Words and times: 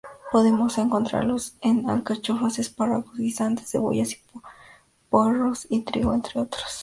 Podemos 0.31 0.79
encontrarlos 0.79 1.57
en 1.61 1.87
alcachofas, 1.87 2.57
espárragos, 2.57 3.15
guisantes, 3.15 3.69
cebollas, 3.69 4.17
puerros 5.11 5.67
y 5.69 5.81
trigo, 5.81 6.15
entre 6.15 6.39
otros. 6.41 6.79